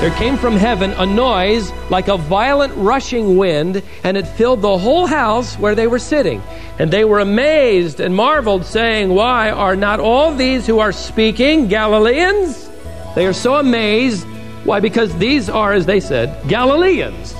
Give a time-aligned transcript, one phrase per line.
[0.00, 4.78] There came from heaven a noise like a violent rushing wind, and it filled the
[4.78, 6.42] whole house where they were sitting.
[6.78, 11.68] And they were amazed and marveled, saying, Why are not all these who are speaking
[11.68, 12.70] Galileans?
[13.14, 14.26] They are so amazed.
[14.64, 14.80] Why?
[14.80, 17.34] Because these are, as they said, Galileans.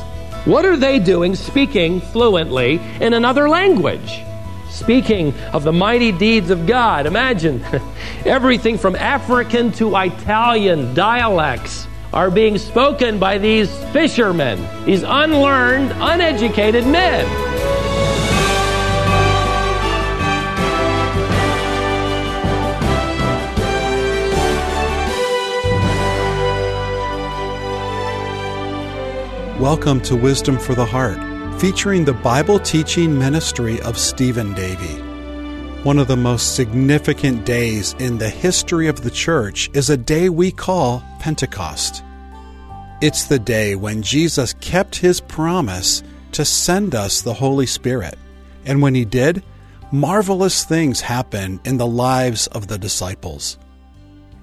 [0.45, 4.21] What are they doing speaking fluently in another language?
[4.71, 7.07] Speaking of the mighty deeds of God.
[7.07, 7.63] Imagine
[8.25, 16.87] everything from African to Italian dialects are being spoken by these fishermen, these unlearned, uneducated
[16.87, 17.27] men.
[29.61, 31.19] Welcome to Wisdom for the Heart,
[31.61, 34.99] featuring the Bible teaching ministry of Stephen Davey.
[35.83, 40.31] One of the most significant days in the history of the church is a day
[40.31, 42.03] we call Pentecost.
[43.03, 46.03] It's the day when Jesus kept his promise
[46.33, 48.19] to send us the Holy Spirit.
[48.65, 49.45] And when he did,
[49.93, 53.59] marvelous things happened in the lives of the disciples.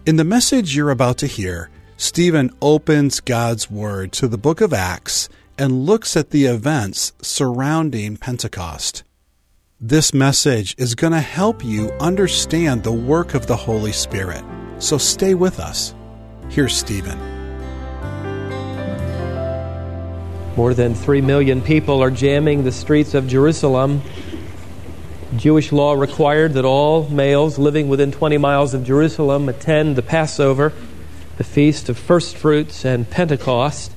[0.05, 4.71] In the message you're about to hear, Stephen opens God's Word to the book of
[4.71, 9.03] Acts and looks at the events surrounding Pentecost.
[9.79, 14.43] This message is going to help you understand the work of the Holy Spirit.
[14.79, 15.93] So stay with us.
[16.49, 17.19] Here's Stephen.
[20.55, 24.01] More than three million people are jamming the streets of Jerusalem.
[25.35, 30.73] Jewish law required that all males living within 20 miles of Jerusalem attend the Passover,
[31.37, 33.91] the Feast of First Fruits, and Pentecost.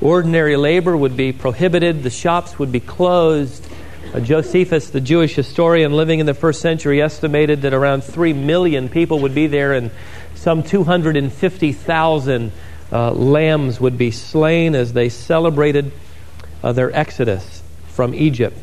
[0.00, 3.66] Ordinary labor would be prohibited, the shops would be closed,
[4.12, 8.88] uh, Josephus, the Jewish historian living in the first century, estimated that around 3 million
[8.88, 9.90] people would be there and
[10.34, 12.52] some 250,000
[12.92, 15.90] uh, lambs would be slain as they celebrated
[16.62, 18.56] uh, their exodus from Egypt.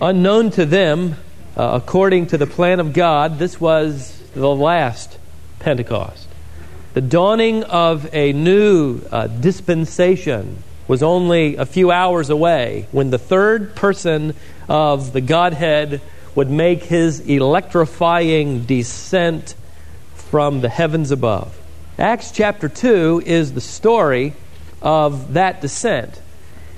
[0.00, 1.16] Unknown to them,
[1.56, 5.18] uh, according to the plan of God, this was the last
[5.60, 6.23] Pentecost.
[6.94, 13.18] The dawning of a new uh, dispensation was only a few hours away when the
[13.18, 14.36] third person
[14.68, 16.00] of the Godhead
[16.36, 19.56] would make his electrifying descent
[20.14, 21.60] from the heavens above.
[21.98, 24.32] Acts chapter 2 is the story
[24.80, 26.20] of that descent.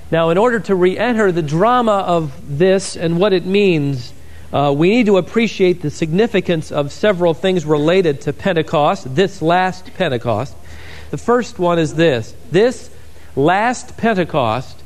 [0.09, 4.13] Now, in order to re enter the drama of this and what it means,
[4.51, 9.93] uh, we need to appreciate the significance of several things related to Pentecost, this last
[9.95, 10.55] Pentecost.
[11.11, 12.89] The first one is this this
[13.35, 14.81] last Pentecost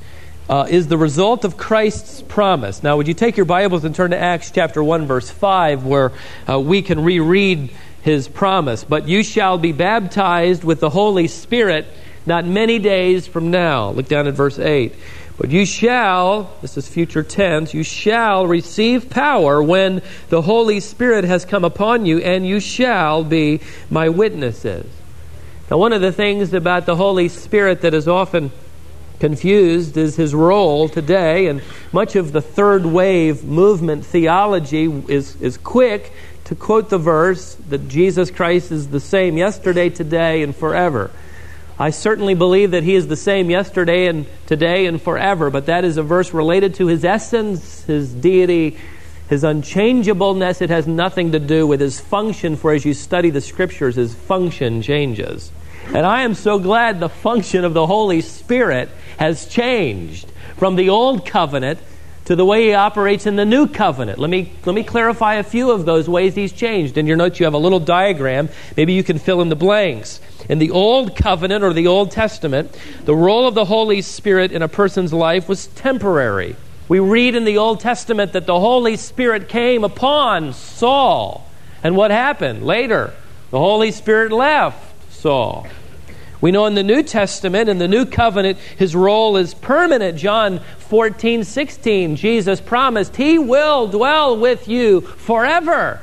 [0.50, 2.84] uh, is the result of Christ's promise.
[2.84, 6.12] Now, would you take your Bibles and turn to Acts chapter 1, verse 5, where
[6.50, 8.84] uh, we can reread his promise?
[8.84, 11.88] But you shall be baptized with the Holy Spirit
[12.26, 13.90] not many days from now.
[13.92, 14.94] Look down at verse 8.
[15.42, 21.24] But you shall, this is future tense, you shall receive power when the Holy Spirit
[21.24, 23.60] has come upon you, and you shall be
[23.90, 24.86] my witnesses.
[25.72, 28.52] Now, one of the things about the Holy Spirit that is often
[29.20, 35.58] confused is his role today, and much of the third wave movement theology is, is
[35.58, 36.14] quick
[36.44, 41.10] to quote the verse that Jesus Christ is the same yesterday, today, and forever.
[41.82, 45.84] I certainly believe that he is the same yesterday and today and forever, but that
[45.84, 48.78] is a verse related to his essence, his deity,
[49.30, 50.62] his unchangeableness.
[50.62, 54.14] It has nothing to do with his function, for as you study the scriptures, his
[54.14, 55.52] function changes.
[55.88, 60.90] And I am so glad the function of the Holy Spirit has changed from the
[60.90, 61.80] old covenant
[62.26, 64.20] to the way he operates in the new covenant.
[64.20, 66.98] Let me, let me clarify a few of those ways he's changed.
[66.98, 68.50] In your notes, you have a little diagram.
[68.78, 70.22] Maybe you can fill in the blanks.
[70.48, 74.62] In the Old Covenant or the Old Testament, the role of the Holy Spirit in
[74.62, 76.56] a person's life was temporary.
[76.88, 81.48] We read in the Old Testament that the Holy Spirit came upon Saul.
[81.84, 82.66] And what happened?
[82.66, 83.14] Later,
[83.50, 85.68] the Holy Spirit left Saul.
[86.42, 90.18] We know in the New Testament, in the New Covenant, his role is permanent.
[90.18, 96.02] John 14, 16, Jesus promised, He will dwell with you forever.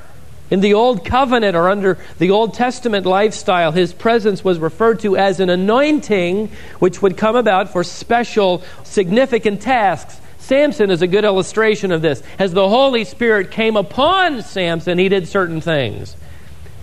[0.50, 5.17] In the Old Covenant or under the Old Testament lifestyle, his presence was referred to
[5.17, 10.20] as an anointing which would come about for special, significant tasks.
[10.38, 12.23] Samson is a good illustration of this.
[12.38, 16.17] As the Holy Spirit came upon Samson, he did certain things.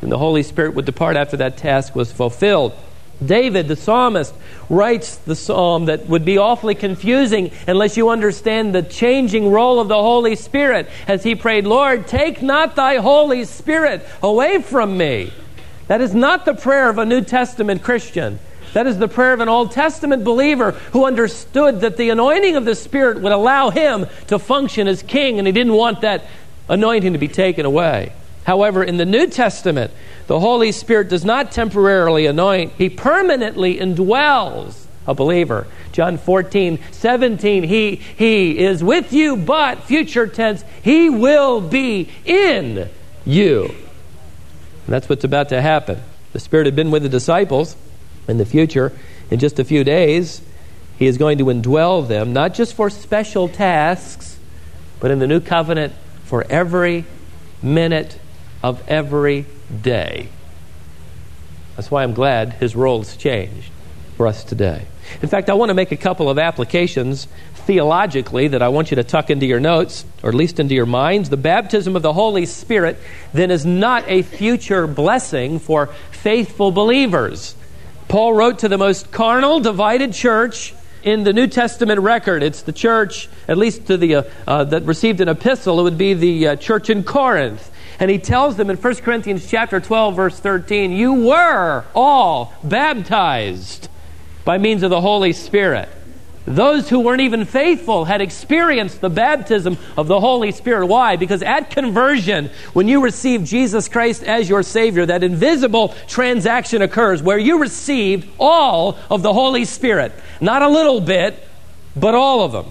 [0.02, 2.74] And the Holy Spirit would depart after that task was fulfilled.
[3.24, 4.34] David, the psalmist,
[4.70, 9.88] writes the psalm that would be awfully confusing unless you understand the changing role of
[9.88, 15.32] the Holy Spirit as he prayed, Lord, take not thy Holy Spirit away from me.
[15.88, 18.40] That is not the prayer of a New Testament Christian.
[18.74, 22.66] That is the prayer of an Old Testament believer who understood that the anointing of
[22.66, 26.24] the Spirit would allow him to function as king, and he didn't want that
[26.68, 28.12] anointing to be taken away.
[28.46, 29.92] However, in the New Testament,
[30.28, 35.66] the Holy Spirit does not temporarily anoint, He permanently indwells a believer.
[35.92, 42.88] John 14, 17, He, he is with you, but, future tense, He will be in
[43.26, 43.64] you.
[43.64, 46.00] And that's what's about to happen.
[46.34, 47.76] The Spirit had been with the disciples
[48.28, 48.94] in the future.
[49.32, 50.42] In just a few days,
[51.00, 54.38] He is going to indwell them, not just for special tasks,
[55.00, 55.94] but in the new covenant
[56.26, 57.06] for every
[57.64, 58.20] minute
[58.66, 59.46] of every
[59.84, 60.28] day.
[61.76, 63.70] That's why I'm glad his role has changed
[64.18, 64.88] for us today.
[65.22, 68.96] In fact, I want to make a couple of applications theologically that I want you
[68.96, 71.30] to tuck into your notes, or at least into your minds.
[71.30, 72.98] The baptism of the Holy Spirit
[73.34, 77.54] then is not a future blessing for faithful believers.
[78.08, 80.74] Paul wrote to the most carnal, divided church
[81.04, 82.42] in the New Testament record.
[82.42, 85.80] It's the church, at least to the uh, uh, that received an epistle.
[85.82, 87.72] It would be the uh, church in Corinth.
[88.00, 93.88] And he tells them in 1 Corinthians chapter 12 verse 13, "You were all baptized
[94.44, 95.90] by means of the Holy Spirit."
[96.48, 100.86] Those who weren't even faithful had experienced the baptism of the Holy Spirit.
[100.86, 101.16] Why?
[101.16, 107.24] Because at conversion, when you receive Jesus Christ as your Savior, that invisible transaction occurs
[107.24, 110.12] where you received all of the Holy Spirit.
[110.40, 111.48] Not a little bit,
[111.96, 112.66] but all of them.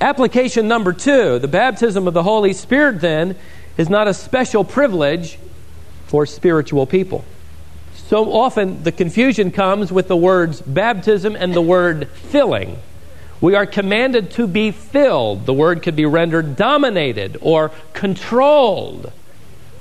[0.00, 3.34] Application number two the baptism of the Holy Spirit, then,
[3.76, 5.38] is not a special privilege
[6.06, 7.24] for spiritual people.
[7.94, 12.78] So often the confusion comes with the words baptism and the word filling.
[13.40, 15.44] We are commanded to be filled.
[15.44, 19.12] The word could be rendered dominated or controlled.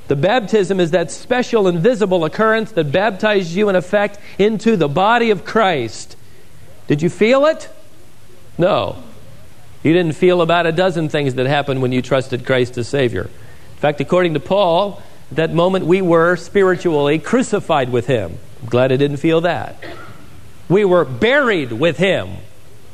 [0.08, 5.32] The baptism is that special invisible occurrence that baptizes you, in effect, into the body
[5.32, 6.16] of Christ.
[6.88, 7.70] Did you feel it?
[8.58, 9.02] No.
[9.84, 13.30] You didn't feel about a dozen things that happened when you trusted Christ as Savior.
[13.76, 18.38] In fact, according to Paul, at that moment we were spiritually crucified with him.
[18.62, 19.84] I'm glad I didn't feel that.
[20.70, 22.38] We were buried with him.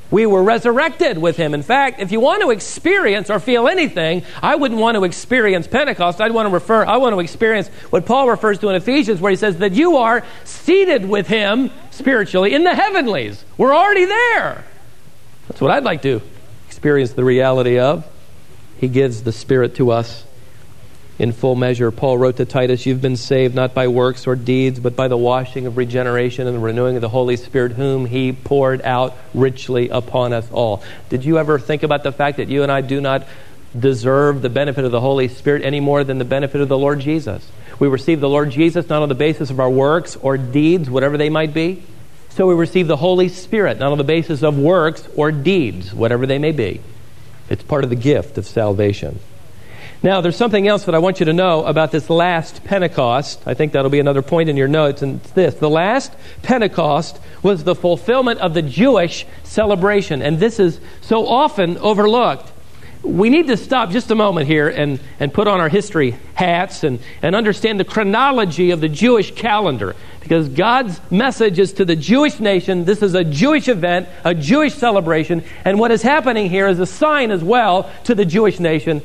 [0.09, 1.53] We were resurrected with him.
[1.53, 5.67] In fact, if you want to experience or feel anything, I wouldn't want to experience
[5.67, 6.19] Pentecost.
[6.19, 9.29] I'd want to refer I want to experience what Paul refers to in Ephesians where
[9.29, 13.45] he says that you are seated with him spiritually in the heavenlies.
[13.57, 14.65] We're already there.
[15.47, 16.21] That's what I'd like to
[16.67, 18.05] experience the reality of.
[18.79, 20.25] He gives the Spirit to us
[21.21, 21.91] in full measure.
[21.91, 25.15] Paul wrote to Titus, You've been saved not by works or deeds, but by the
[25.15, 29.89] washing of regeneration and the renewing of the Holy Spirit, whom He poured out richly
[29.89, 30.83] upon us all.
[31.09, 33.27] Did you ever think about the fact that you and I do not
[33.79, 36.99] deserve the benefit of the Holy Spirit any more than the benefit of the Lord
[36.99, 37.47] Jesus?
[37.77, 41.17] We receive the Lord Jesus not on the basis of our works or deeds, whatever
[41.17, 41.83] they might be.
[42.29, 46.25] So we receive the Holy Spirit not on the basis of works or deeds, whatever
[46.25, 46.81] they may be.
[47.47, 49.19] It's part of the gift of salvation.
[50.03, 53.39] Now, there's something else that I want you to know about this last Pentecost.
[53.45, 55.53] I think that'll be another point in your notes, and it's this.
[55.53, 56.11] The last
[56.41, 62.51] Pentecost was the fulfillment of the Jewish celebration, and this is so often overlooked.
[63.03, 66.83] We need to stop just a moment here and, and put on our history hats
[66.83, 69.95] and, and understand the chronology of the Jewish calendar.
[70.19, 72.85] Because God's message is to the Jewish nation.
[72.85, 75.43] This is a Jewish event, a Jewish celebration.
[75.63, 79.01] And what is happening here is a sign as well to the Jewish nation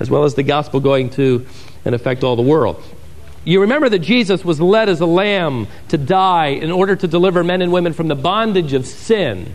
[0.00, 1.46] as well as the gospel going to
[1.84, 2.82] and affect all the world.
[3.44, 7.44] You remember that Jesus was led as a lamb to die in order to deliver
[7.44, 9.54] men and women from the bondage of sin.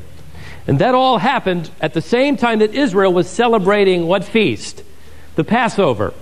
[0.65, 4.83] And that all happened at the same time that Israel was celebrating what feast?
[5.35, 6.13] The Passover.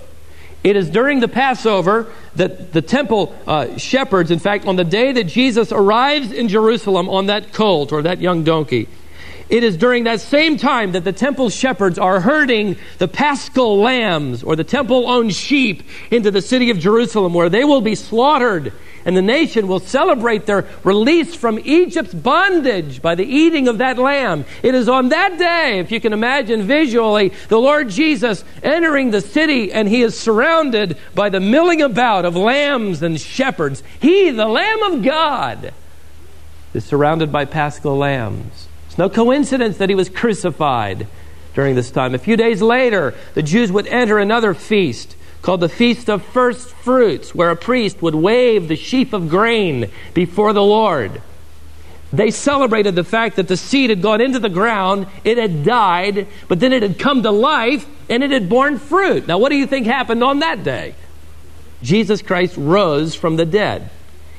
[0.64, 5.12] It is during the Passover that the temple uh, shepherds, in fact, on the day
[5.12, 8.88] that Jesus arrives in Jerusalem on that colt or that young donkey,
[9.50, 14.44] it is during that same time that the temple shepherds are herding the paschal lambs
[14.44, 18.72] or the temple owned sheep into the city of Jerusalem where they will be slaughtered
[19.04, 23.98] and the nation will celebrate their release from Egypt's bondage by the eating of that
[23.98, 24.44] lamb.
[24.62, 29.20] It is on that day, if you can imagine visually, the Lord Jesus entering the
[29.20, 33.82] city and he is surrounded by the milling about of lambs and shepherds.
[34.00, 35.72] He, the Lamb of God,
[36.72, 38.68] is surrounded by paschal lambs.
[39.00, 41.06] No coincidence that he was crucified
[41.54, 42.14] during this time.
[42.14, 46.68] A few days later, the Jews would enter another feast called the Feast of First
[46.68, 51.22] Fruits, where a priest would wave the sheaf of grain before the Lord.
[52.12, 56.26] they celebrated the fact that the seed had gone into the ground, it had died,
[56.46, 59.26] but then it had come to life and it had borne fruit.
[59.26, 60.94] Now, what do you think happened on that day?
[61.82, 63.88] Jesus Christ rose from the dead.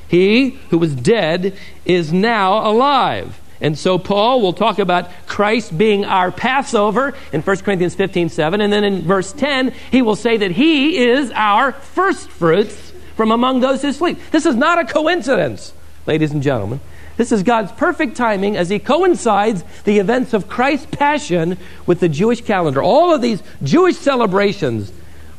[0.06, 3.40] He who was dead is now alive.
[3.62, 8.60] And so Paul will talk about Christ being our Passover in 1 Corinthians 15 7.
[8.60, 13.30] And then in verse 10, he will say that he is our first fruits from
[13.30, 14.18] among those who sleep.
[14.32, 15.72] This is not a coincidence,
[16.06, 16.80] ladies and gentlemen.
[17.16, 22.08] This is God's perfect timing as He coincides the events of Christ's passion with the
[22.08, 22.82] Jewish calendar.
[22.82, 24.90] All of these Jewish celebrations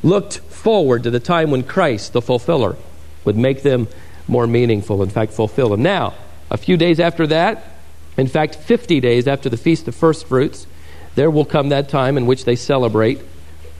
[0.03, 2.77] looked forward to the time when Christ, the fulfiller,
[3.25, 3.87] would make them
[4.27, 5.81] more meaningful, in fact, fulfill them.
[5.81, 6.13] Now,
[6.51, 7.72] a few days after that,
[8.17, 10.67] in fact, 50 days after the Feast of First Fruits,
[11.15, 13.21] there will come that time in which they celebrate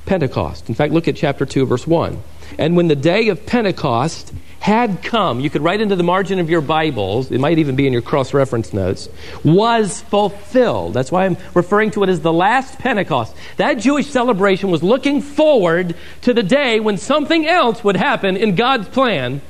[0.06, 0.70] Pentecost.
[0.70, 2.22] In fact, look at chapter 2, verse 1.
[2.58, 6.50] And when the day of Pentecost had come, you could write into the margin of
[6.50, 9.10] your Bibles, it might even be in your cross reference notes,
[9.44, 10.94] was fulfilled.
[10.94, 13.36] That's why I'm referring to it as the last Pentecost.
[13.58, 18.56] That Jewish celebration was looking forward to the day when something else would happen in
[18.56, 19.42] God's plan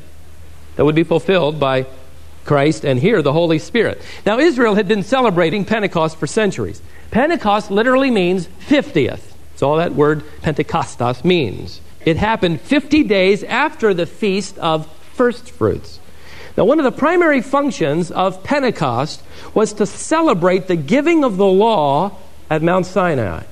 [0.75, 1.85] that would be fulfilled by
[2.45, 4.01] Christ and here the Holy Spirit.
[4.25, 6.81] Now, Israel had been celebrating Pentecost for centuries.
[7.11, 9.21] Pentecost literally means 50th.
[9.51, 11.79] That's all that word Pentecostos means.
[12.05, 15.99] It happened 50 days after the feast of first fruits.
[16.57, 19.23] Now, one of the primary functions of Pentecost
[19.53, 22.17] was to celebrate the giving of the law
[22.49, 23.43] at Mount Sinai.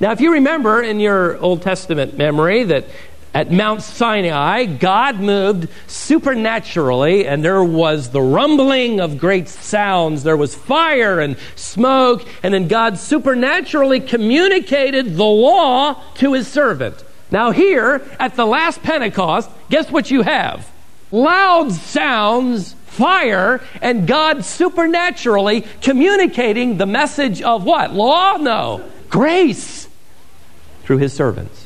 [0.00, 2.86] Now, if you remember in your Old Testament memory that
[3.34, 10.22] at Mount Sinai, God moved supernaturally, and there was the rumbling of great sounds.
[10.22, 17.04] There was fire and smoke, and then God supernaturally communicated the law to his servant.
[17.32, 20.70] Now, here at the last Pentecost, guess what you have?
[21.10, 27.92] Loud sounds, fire, and God supernaturally communicating the message of what?
[27.92, 28.36] Law?
[28.36, 28.88] No.
[29.08, 29.88] Grace
[30.84, 31.63] through his servants.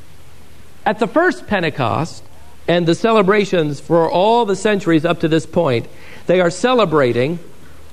[0.89, 2.25] At the first Pentecost
[2.67, 5.87] and the celebrations for all the centuries up to this point,
[6.25, 7.41] they are celebrating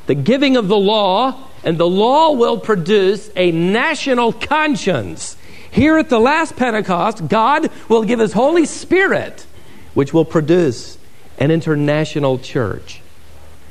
[0.06, 5.36] the giving of the law, and the law will produce a national conscience.
[5.70, 9.46] Here at the last Pentecost, God will give His Holy Spirit,
[9.94, 10.98] which will produce
[11.38, 13.02] an international church.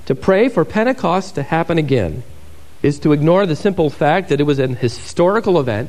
[0.04, 2.24] To pray for Pentecost to happen again
[2.82, 5.88] is to ignore the simple fact that it was an historical event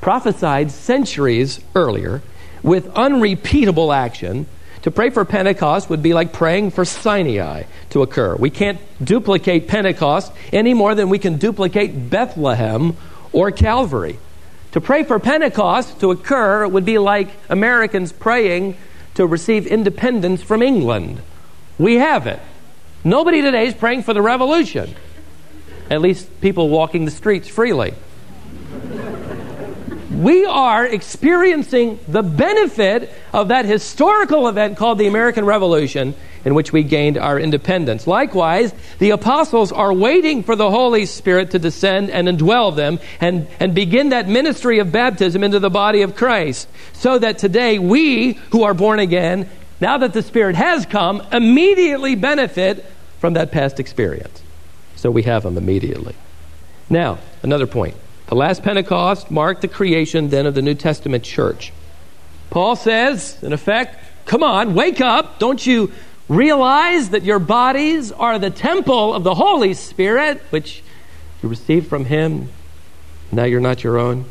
[0.00, 2.22] prophesied centuries earlier
[2.62, 4.46] with unrepeatable action.
[4.82, 8.34] To pray for Pentecost would be like praying for Sinai to occur.
[8.34, 12.96] We can't duplicate Pentecost any more than we can duplicate Bethlehem
[13.32, 14.18] or Calvary.
[14.72, 18.76] To pray for Pentecost to occur would be like Americans praying
[19.14, 21.20] to receive independence from England.
[21.78, 22.40] We have it.
[23.04, 24.94] Nobody today is praying for the revolution.
[25.90, 27.94] At least people walking the streets freely
[30.22, 36.14] we are experiencing the benefit of that historical event called the American Revolution
[36.44, 38.06] in which we gained our independence.
[38.06, 43.46] Likewise, the apostles are waiting for the Holy Spirit to descend and indwell them and,
[43.60, 48.34] and begin that ministry of baptism into the body of Christ, so that today we
[48.50, 49.48] who are born again,
[49.80, 52.84] now that the Spirit has come, immediately benefit
[53.20, 54.42] from that past experience.
[54.96, 56.14] So we have them immediately.
[56.90, 57.96] Now, another point.
[58.26, 61.72] The last Pentecost marked the creation then of the New Testament church.
[62.50, 65.38] Paul says, in effect, come on, wake up.
[65.38, 65.92] Don't you
[66.28, 70.82] realize that your bodies are the temple of the Holy Spirit, which
[71.42, 72.50] you received from Him?
[73.30, 74.26] Now you're not your own.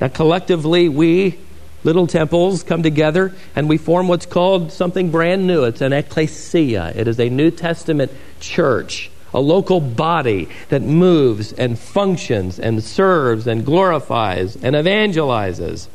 [0.00, 1.38] Now, collectively, we,
[1.84, 5.62] little temples, come together and we form what's called something brand new.
[5.62, 8.10] It's an ecclesia, it is a New Testament
[8.40, 15.88] church a local body that moves and functions and serves and glorifies and evangelizes.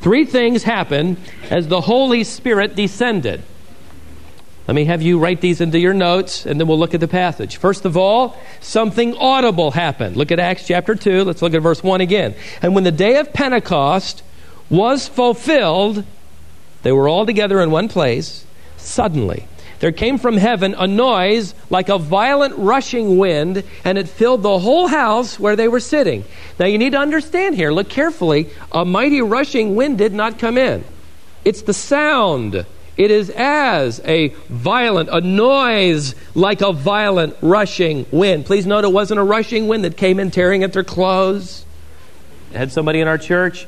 [0.00, 1.16] Three things happen
[1.50, 3.42] as the Holy Spirit descended.
[4.66, 7.08] Let me have you write these into your notes, and then we'll look at the
[7.08, 7.56] passage.
[7.56, 10.16] First of all, something audible happened.
[10.16, 11.24] Look at Acts chapter 2.
[11.24, 12.34] Let's look at verse 1 again.
[12.62, 14.22] And when the day of Pentecost
[14.68, 16.04] was fulfilled,
[16.82, 18.46] they were all together in one place.
[18.76, 19.46] Suddenly,
[19.80, 24.58] there came from heaven a noise like a violent rushing wind, and it filled the
[24.58, 26.24] whole house where they were sitting.
[26.58, 28.50] Now you need to understand here, look carefully.
[28.72, 30.84] A mighty rushing wind did not come in.
[31.44, 32.66] It's the sound.
[32.98, 38.44] It is as a violent, a noise like a violent rushing wind.
[38.44, 41.64] Please note it wasn't a rushing wind that came in tearing at their clothes.
[42.52, 43.66] I had somebody in our church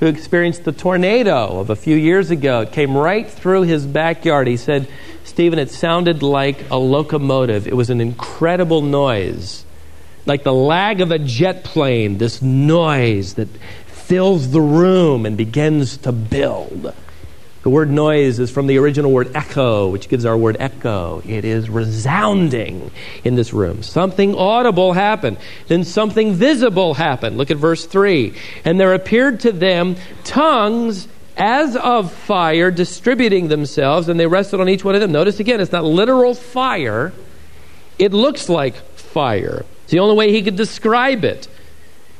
[0.00, 2.60] who experienced the tornado of a few years ago.
[2.60, 4.46] It came right through his backyard.
[4.46, 4.88] He said,
[5.36, 7.68] Stephen, it sounded like a locomotive.
[7.68, 9.66] It was an incredible noise,
[10.24, 13.48] like the lag of a jet plane, this noise that
[13.86, 16.94] fills the room and begins to build.
[17.64, 21.20] The word noise is from the original word echo, which gives our word echo.
[21.26, 22.90] It is resounding
[23.22, 23.82] in this room.
[23.82, 25.36] Something audible happened.
[25.68, 27.36] Then something visible happened.
[27.36, 28.32] Look at verse 3.
[28.64, 34.68] And there appeared to them tongues as of fire distributing themselves, and they rested on
[34.68, 35.12] each one of them.
[35.12, 37.12] Notice again, it's not literal fire,
[37.98, 39.64] it looks like fire.
[39.82, 41.48] It's the only way he could describe it.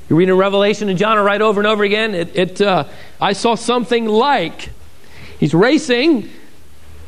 [0.08, 2.14] You read in Revelation and John are right over and over again.
[2.14, 2.84] It, it uh,
[3.20, 4.70] I saw something like
[5.38, 6.30] He's racing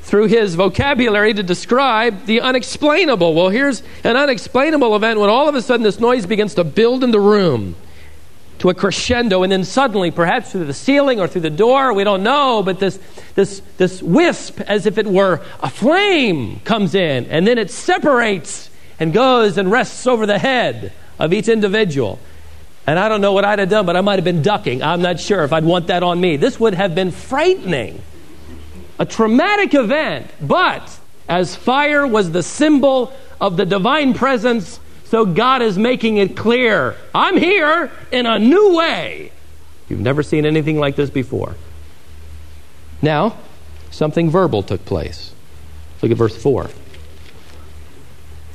[0.02, 3.34] through his vocabulary to describe the unexplainable.
[3.34, 7.04] Well, here's an unexplainable event when all of a sudden this noise begins to build
[7.04, 7.74] in the room
[8.58, 12.04] to a crescendo, and then suddenly, perhaps through the ceiling or through the door, we
[12.04, 12.98] don't know, but this,
[13.34, 18.68] this, this wisp, as if it were a flame, comes in, and then it separates
[18.98, 22.18] and goes and rests over the head of each individual.
[22.86, 24.82] And I don't know what I'd have done, but I might have been ducking.
[24.82, 26.36] I'm not sure if I'd want that on me.
[26.36, 28.02] This would have been frightening
[28.98, 30.98] a traumatic event, but
[31.28, 36.96] as fire was the symbol of the divine presence, so God is making it clear
[37.14, 39.32] I'm here in a new way.
[39.88, 41.56] You've never seen anything like this before.
[43.00, 43.36] Now,
[43.90, 45.32] something verbal took place.
[46.02, 46.70] Look at verse 4.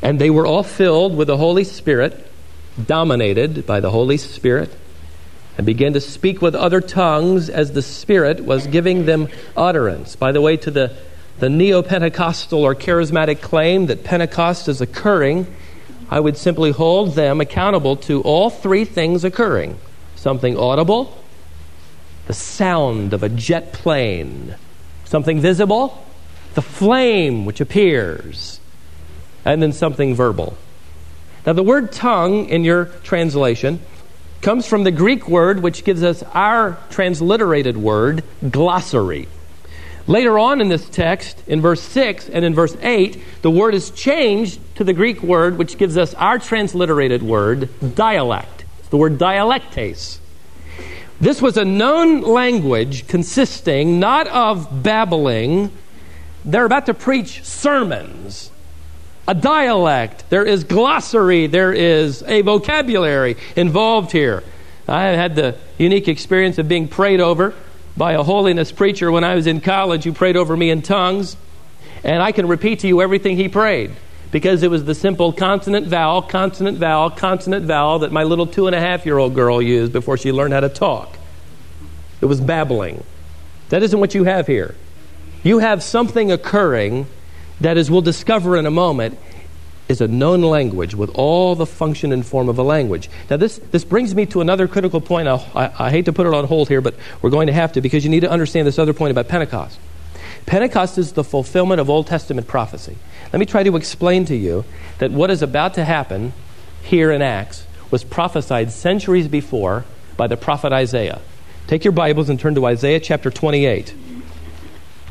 [0.02, 2.30] And they were all filled with the Holy Spirit,
[2.84, 4.70] dominated by the Holy Spirit
[5.58, 10.16] and began to speak with other tongues as the Spirit was giving them utterance.
[10.16, 10.96] By the way, to the,
[11.40, 15.46] the neo Pentecostal or charismatic claim that Pentecost is occurring,
[16.14, 19.80] I would simply hold them accountable to all three things occurring
[20.16, 21.18] something audible,
[22.28, 24.56] the sound of a jet plane,
[25.06, 26.06] something visible,
[26.54, 28.60] the flame which appears,
[29.44, 30.56] and then something verbal.
[31.48, 33.80] Now, the word tongue in your translation
[34.42, 39.28] comes from the Greek word which gives us our transliterated word, glossary.
[40.06, 43.90] Later on in this text, in verse 6 and in verse 8, the word is
[43.92, 48.66] changed to the Greek word which gives us our transliterated word, dialect.
[48.80, 50.20] It's the word dialectes.
[51.22, 55.72] This was a known language consisting not of babbling,
[56.44, 58.52] they're about to preach sermons
[59.28, 64.44] a dialect, there is glossary, there is a vocabulary involved here.
[64.88, 67.54] I had the unique experience of being prayed over
[67.96, 71.38] by a holiness preacher when I was in college who prayed over me in tongues,
[72.04, 73.92] and I can repeat to you everything he prayed
[74.32, 78.66] because it was the simple consonant vowel, consonant vowel, consonant vowel that my little two
[78.66, 81.18] and a half year old girl used before she learned how to talk.
[82.20, 83.04] It was babbling.
[83.70, 84.76] That isn't what you have here.
[85.44, 87.06] You have something occurring
[87.62, 89.20] that, as we'll discover in a moment,
[89.94, 93.10] is a known language with all the function and form of a language.
[93.30, 95.28] Now, this, this brings me to another critical point.
[95.28, 97.82] I, I hate to put it on hold here, but we're going to have to
[97.82, 99.80] because you need to understand this other point about Pentecost.
[100.46, 102.98] Pentecost is the fulfillment of Old Testament prophecy.
[103.32, 104.66] Let me try to explain to you
[104.98, 106.34] that what is about to happen
[106.82, 109.86] here in Acts was prophesied centuries before
[110.18, 111.22] by the prophet Isaiah.
[111.68, 113.94] Take your Bibles and turn to Isaiah chapter 28.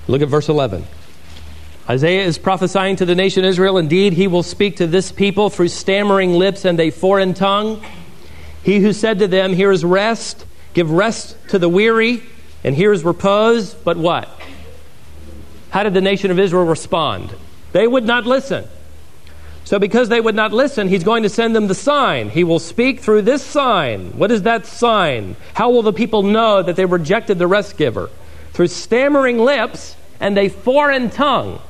[0.08, 0.84] Look at verse 11.
[1.92, 3.76] Isaiah is prophesying to the nation Israel.
[3.76, 7.84] Indeed, he will speak to this people through stammering lips and a foreign tongue.
[8.62, 12.22] He who said to them, Here is rest, give rest to the weary,
[12.64, 13.74] and here is repose.
[13.74, 14.30] But what?
[15.68, 17.34] How did the nation of Israel respond?
[17.72, 18.64] They would not listen.
[19.64, 22.30] So, because they would not listen, he's going to send them the sign.
[22.30, 24.16] He will speak through this sign.
[24.16, 25.36] What is that sign?
[25.52, 28.08] How will the people know that they rejected the rest giver?
[28.54, 31.60] Through stammering lips and a foreign tongue.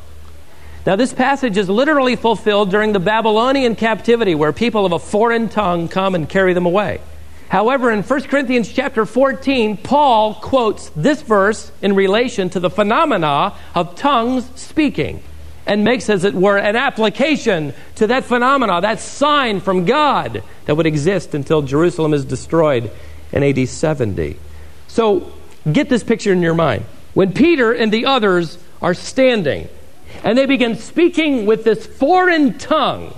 [0.85, 5.49] Now, this passage is literally fulfilled during the Babylonian captivity, where people of a foreign
[5.49, 7.01] tongue come and carry them away.
[7.49, 13.55] However, in 1 Corinthians chapter 14, Paul quotes this verse in relation to the phenomena
[13.77, 15.23] of tongues speaking
[15.67, 20.75] and makes, as it were, an application to that phenomena, that sign from God that
[20.75, 22.91] would exist until Jerusalem is destroyed
[23.31, 24.37] in AD 70.
[24.89, 25.33] So,
[25.71, 26.85] get this picture in your mind.
[27.15, 29.69] When Peter and the others are standing,
[30.25, 33.15] and they begin speaking with this foreign tongue.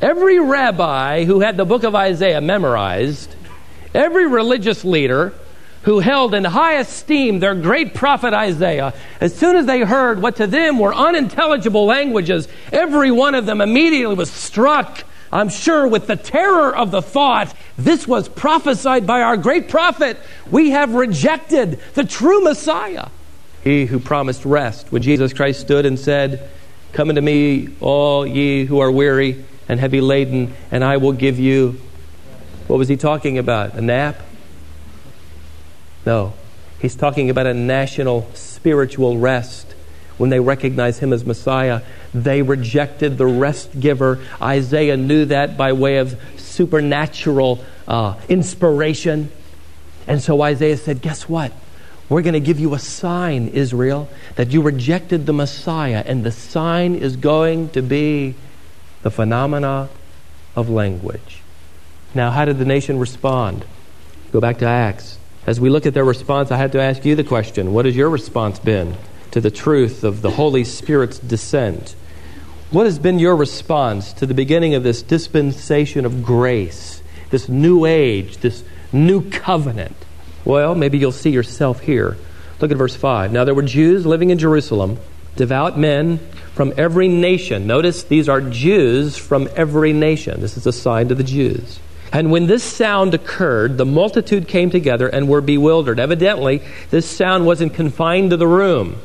[0.00, 3.34] Every rabbi who had the book of Isaiah memorized,
[3.94, 5.34] every religious leader
[5.82, 10.36] who held in high esteem their great prophet Isaiah, as soon as they heard what
[10.36, 16.06] to them were unintelligible languages, every one of them immediately was struck, I'm sure, with
[16.06, 20.18] the terror of the thought this was prophesied by our great prophet.
[20.50, 23.08] We have rejected the true Messiah.
[23.62, 24.90] He who promised rest.
[24.92, 26.48] When Jesus Christ stood and said,
[26.92, 31.38] Come unto me, all ye who are weary and heavy laden, and I will give
[31.38, 31.80] you.
[32.66, 33.74] What was he talking about?
[33.74, 34.20] A nap?
[36.06, 36.34] No.
[36.80, 39.74] He's talking about a national spiritual rest.
[40.16, 44.18] When they recognized him as Messiah, they rejected the rest giver.
[44.40, 49.30] Isaiah knew that by way of supernatural uh, inspiration.
[50.06, 51.52] And so Isaiah said, Guess what?
[52.08, 56.32] We're going to give you a sign, Israel, that you rejected the Messiah, and the
[56.32, 58.34] sign is going to be
[59.02, 59.90] the phenomena
[60.56, 61.42] of language.
[62.14, 63.64] Now, how did the nation respond?
[64.32, 65.18] Go back to Acts.
[65.46, 67.96] As we look at their response, I have to ask you the question what has
[67.96, 68.96] your response been
[69.30, 71.94] to the truth of the Holy Spirit's descent?
[72.70, 77.84] What has been your response to the beginning of this dispensation of grace, this new
[77.84, 79.96] age, this new covenant?
[80.44, 82.16] Well, maybe you'll see yourself here.
[82.60, 83.32] Look at verse 5.
[83.32, 84.98] Now there were Jews living in Jerusalem,
[85.36, 86.18] devout men
[86.54, 87.66] from every nation.
[87.66, 90.40] Notice these are Jews from every nation.
[90.40, 91.78] This is a sign to the Jews.
[92.12, 96.00] And when this sound occurred, the multitude came together and were bewildered.
[96.00, 98.96] Evidently, this sound wasn't confined to the room.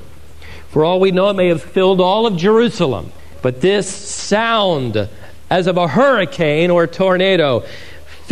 [0.70, 3.12] For all we know, it may have filled all of Jerusalem.
[3.42, 5.10] But this sound,
[5.50, 7.66] as of a hurricane or a tornado,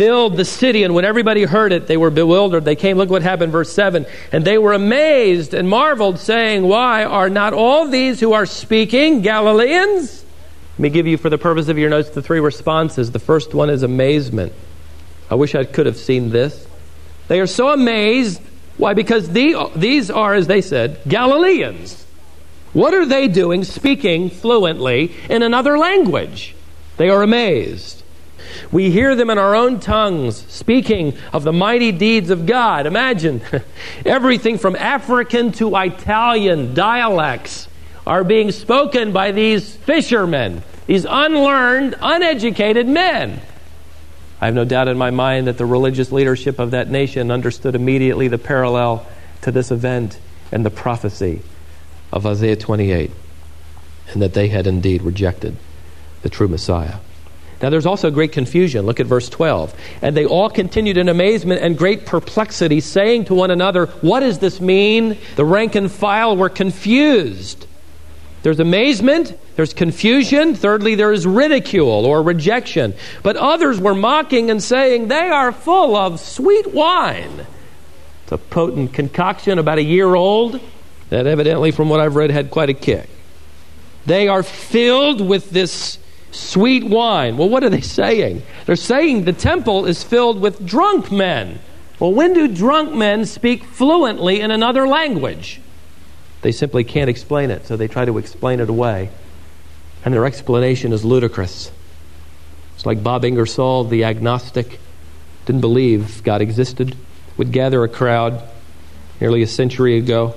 [0.02, 0.82] filled the city.
[0.82, 2.64] And when everybody heard it, they were bewildered.
[2.64, 4.04] They came, look what happened, verse 7.
[4.32, 9.20] And they were amazed and marveled, saying, Why are not all these who are speaking
[9.20, 10.24] Galileans?
[10.72, 13.12] Let me give you, for the purpose of your notes, the three responses.
[13.12, 14.52] The first one is amazement.
[15.30, 16.66] I wish I could have seen this.
[17.28, 18.40] They are so amazed.
[18.78, 18.94] Why?
[18.94, 22.04] Because the, these are, as they said, Galileans.
[22.72, 26.56] What are they doing speaking fluently in another language?
[26.96, 28.01] They are amazed.
[28.72, 32.86] We hear them in our own tongues speaking of the mighty deeds of God.
[32.86, 33.42] Imagine
[34.06, 37.68] everything from African to Italian dialects
[38.06, 43.42] are being spoken by these fishermen, these unlearned, uneducated men.
[44.40, 47.74] I have no doubt in my mind that the religious leadership of that nation understood
[47.74, 49.06] immediately the parallel
[49.42, 50.18] to this event
[50.50, 51.42] and the prophecy
[52.10, 53.10] of Isaiah 28,
[54.08, 55.56] and that they had indeed rejected
[56.22, 56.96] the true Messiah.
[57.62, 58.86] Now, there's also great confusion.
[58.86, 59.72] Look at verse 12.
[60.02, 64.40] And they all continued in amazement and great perplexity, saying to one another, What does
[64.40, 65.16] this mean?
[65.36, 67.68] The rank and file were confused.
[68.42, 70.56] There's amazement, there's confusion.
[70.56, 72.94] Thirdly, there is ridicule or rejection.
[73.22, 77.46] But others were mocking and saying, They are full of sweet wine.
[78.24, 80.60] It's a potent concoction, about a year old,
[81.10, 83.08] that evidently, from what I've read, had quite a kick.
[84.04, 85.98] They are filled with this
[86.32, 87.36] sweet wine.
[87.36, 88.42] Well, what are they saying?
[88.66, 91.60] They're saying the temple is filled with drunk men.
[92.00, 95.60] Well, when do drunk men speak fluently in another language?
[96.40, 99.10] They simply can't explain it, so they try to explain it away.
[100.04, 101.70] And their explanation is ludicrous.
[102.74, 104.80] It's like Bob Ingersoll, the agnostic,
[105.46, 106.96] didn't believe God existed,
[107.36, 108.42] would gather a crowd
[109.20, 110.34] nearly a century ago.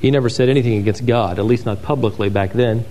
[0.00, 2.84] He never said anything against God, at least not publicly back then.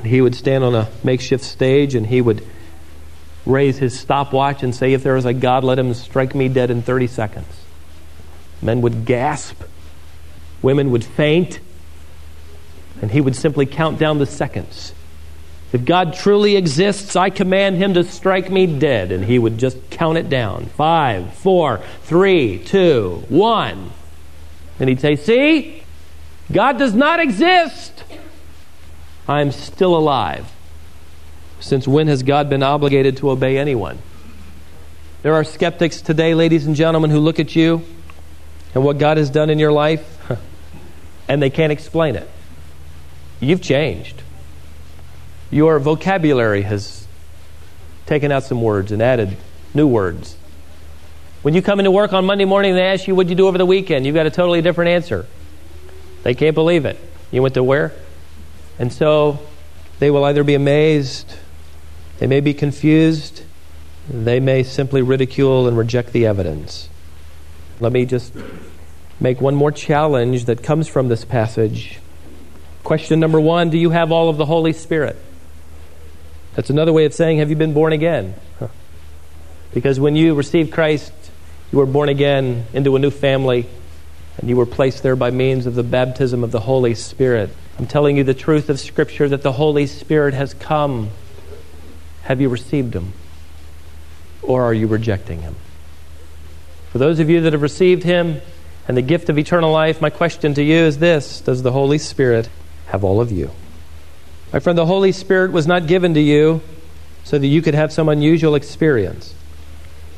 [0.00, 2.42] And he would stand on a makeshift stage and he would
[3.44, 6.70] raise his stopwatch and say, If there is a God, let him strike me dead
[6.70, 7.46] in 30 seconds.
[8.62, 9.60] Men would gasp,
[10.62, 11.60] women would faint,
[13.02, 14.94] and he would simply count down the seconds.
[15.70, 19.12] If God truly exists, I command him to strike me dead.
[19.12, 20.64] And he would just count it down.
[20.64, 23.90] Five, four, three, two, one.
[24.78, 25.82] And he'd say, See,
[26.50, 28.02] God does not exist.
[29.30, 30.50] I am still alive.
[31.60, 34.00] Since when has God been obligated to obey anyone?
[35.22, 37.84] There are skeptics today, ladies and gentlemen, who look at you
[38.74, 40.20] and what God has done in your life,
[41.28, 42.28] and they can't explain it.
[43.38, 44.20] You've changed.
[45.52, 47.06] Your vocabulary has
[48.06, 49.36] taken out some words and added
[49.74, 50.36] new words.
[51.42, 53.46] When you come into work on Monday morning and they ask you, What'd you do
[53.46, 54.06] over the weekend?
[54.06, 55.24] You've got a totally different answer.
[56.24, 56.98] They can't believe it.
[57.30, 57.92] You went to where?
[58.80, 59.38] And so
[59.98, 61.36] they will either be amazed,
[62.18, 63.42] they may be confused,
[64.08, 66.88] they may simply ridicule and reject the evidence.
[67.78, 68.32] Let me just
[69.20, 72.00] make one more challenge that comes from this passage.
[72.82, 75.16] Question number one Do you have all of the Holy Spirit?
[76.54, 78.34] That's another way of saying, Have you been born again?
[79.74, 81.12] Because when you received Christ,
[81.70, 83.66] you were born again into a new family,
[84.40, 87.50] and you were placed there by means of the baptism of the Holy Spirit.
[87.78, 91.10] I'm telling you the truth of Scripture that the Holy Spirit has come.
[92.22, 93.12] Have you received Him?
[94.40, 95.56] Or are you rejecting Him?
[96.90, 98.40] For those of you that have received Him,
[98.88, 101.98] and the gift of eternal life, my question to you is this Does the Holy
[101.98, 102.48] Spirit
[102.86, 103.50] have all of you?
[104.54, 106.62] My friend, the Holy Spirit was not given to you
[107.24, 109.34] so that you could have some unusual experience.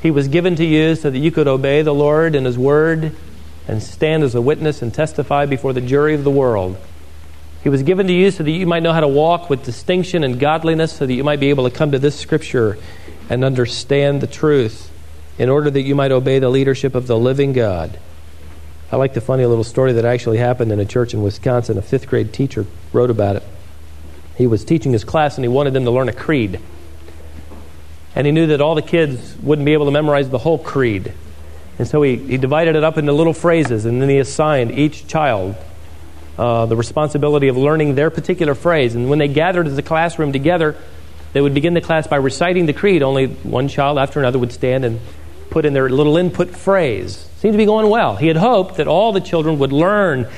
[0.01, 3.15] He was given to you so that you could obey the Lord and His Word
[3.69, 6.77] and stand as a witness and testify before the jury of the world.
[7.63, 10.25] He was given to you so that you might know how to walk with distinction
[10.25, 12.77] and godliness, so that you might be able to come to this Scripture
[13.31, 14.91] and understand the truth
[15.39, 17.99] in order that you might obey the leadership of the living God.
[18.91, 21.79] I like the funny little story that actually happened in a church in Wisconsin.
[21.79, 23.43] A fifth grade teacher wrote about it.
[24.37, 26.61] He was teaching his class and he wanted them to learn a creed.
[28.15, 31.15] And he knew that all the kids wouldn't be able to memorize the whole creed.
[31.83, 35.09] And so he, he divided it up into little phrases, and then he assigned each
[35.09, 35.57] child
[36.39, 38.95] uh, the responsibility of learning their particular phrase.
[38.95, 40.77] And when they gathered as a classroom together,
[41.33, 43.03] they would begin the class by reciting the creed.
[43.03, 45.01] Only one child after another would stand and
[45.51, 47.29] put in their little input phrase.
[47.39, 48.15] Seemed to be going well.
[48.15, 50.29] He had hoped that all the children would learn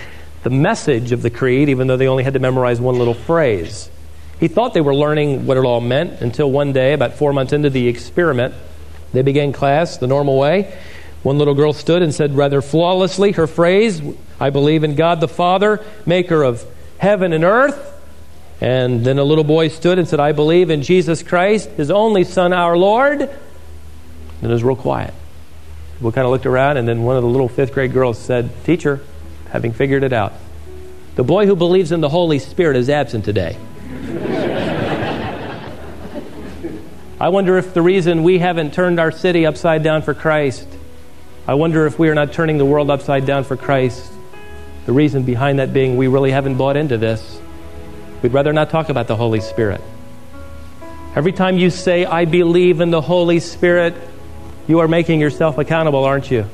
[0.45, 3.91] the message of the creed, even though they only had to memorize one little phrase.
[4.41, 7.53] He thought they were learning what it all meant until one day, about four months
[7.53, 8.55] into the experiment,
[9.13, 10.77] they began class the normal way.
[11.25, 14.03] One little girl stood and said rather flawlessly her phrase,
[14.39, 16.63] I believe in God the Father, maker of
[16.99, 17.93] heaven and earth.
[18.61, 22.25] And then a little boy stood and said, I believe in Jesus Christ, his only
[22.25, 23.23] Son, our Lord.
[23.23, 23.31] And
[24.43, 25.15] it was real quiet.
[25.99, 28.51] We kind of looked around, and then one of the little fifth grade girls said,
[28.65, 29.01] Teacher,
[29.49, 30.35] having figured it out,
[31.15, 33.57] the boy who believes in the Holy Spirit is absent today.
[37.19, 40.69] I wonder if the reason we haven't turned our city upside down for Christ,
[41.47, 44.11] I wonder if we are not turning the world upside down for Christ.
[44.87, 47.39] The reason behind that being we really haven't bought into this.
[48.23, 49.83] We'd rather not talk about the Holy Spirit.
[51.15, 53.95] Every time you say, I believe in the Holy Spirit,
[54.67, 56.47] you are making yourself accountable, aren't you?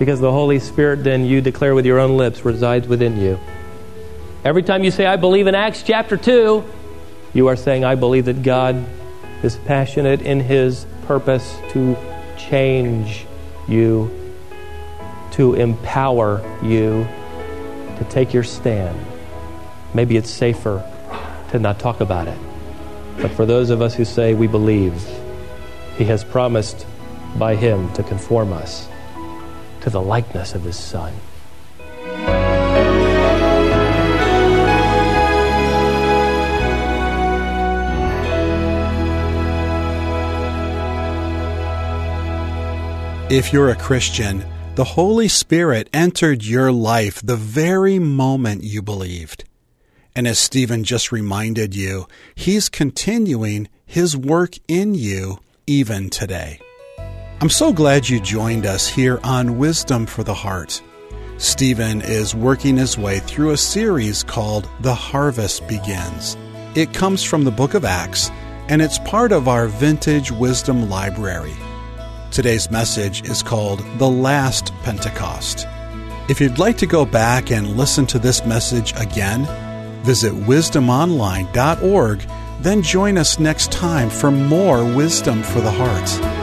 [0.00, 3.38] Because the Holy Spirit, then you declare with your own lips, resides within you.
[4.44, 6.64] Every time you say, I believe in Acts chapter 2,
[7.34, 8.84] you are saying, I believe that God
[9.44, 11.96] is passionate in his purpose to
[12.36, 13.26] change
[13.68, 14.10] you,
[15.32, 17.06] to empower you
[17.98, 18.98] to take your stand.
[19.94, 20.88] Maybe it's safer
[21.50, 22.38] to not talk about it.
[23.20, 24.94] But for those of us who say we believe,
[25.96, 26.86] he has promised
[27.36, 28.88] by him to conform us
[29.82, 31.12] to the likeness of his son.
[43.32, 49.44] If you're a Christian, the Holy Spirit entered your life the very moment you believed.
[50.14, 56.60] And as Stephen just reminded you, he's continuing his work in you even today.
[57.40, 60.82] I'm so glad you joined us here on Wisdom for the Heart.
[61.38, 66.36] Stephen is working his way through a series called The Harvest Begins.
[66.74, 68.30] It comes from the book of Acts,
[68.68, 71.54] and it's part of our Vintage Wisdom Library.
[72.32, 75.66] Today's message is called The Last Pentecost.
[76.30, 79.44] If you'd like to go back and listen to this message again,
[80.02, 82.26] visit wisdomonline.org,
[82.60, 86.41] then join us next time for more Wisdom for the Heart.